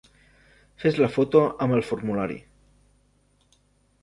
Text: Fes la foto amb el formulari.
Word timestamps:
Fes 0.83 0.97
la 1.03 1.11
foto 1.17 1.43
amb 1.67 1.77
el 1.81 1.85
formulari. 1.91 2.39